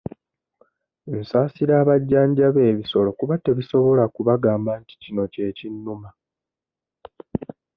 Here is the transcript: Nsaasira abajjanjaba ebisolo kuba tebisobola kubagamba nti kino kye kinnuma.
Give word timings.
Nsaasira 1.17 1.73
abajjanjaba 1.81 2.59
ebisolo 2.71 3.09
kuba 3.19 3.33
tebisobola 3.43 4.03
kubagamba 4.15 4.71
nti 4.81 4.93
kino 5.03 5.23
kye 5.33 5.47
kinnuma. 5.57 6.09